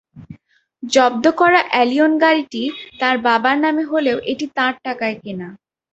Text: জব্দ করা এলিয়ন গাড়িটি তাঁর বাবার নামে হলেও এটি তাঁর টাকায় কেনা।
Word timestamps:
জব্দ 0.83 1.25
করা 1.39 1.61
এলিয়ন 1.81 2.13
গাড়িটি 2.23 2.63
তাঁর 2.99 3.15
বাবার 3.25 3.57
নামে 3.63 3.83
হলেও 3.91 4.17
এটি 4.31 4.45
তাঁর 4.57 4.73
টাকায় 4.85 5.17
কেনা। 5.23 5.47